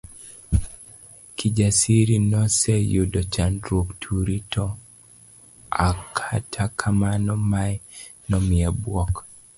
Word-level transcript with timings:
Kijasiri 1.37 2.15
noseyudo 2.31 3.19
chandruok 3.33 3.87
turi, 4.01 4.37
to 4.53 4.65
akata 5.89 6.63
kamano 6.79 7.33
mae 7.51 7.73
nomiye 8.29 8.69
buok. 8.81 9.13